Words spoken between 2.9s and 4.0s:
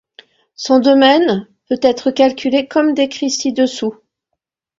décrit ci-dessous.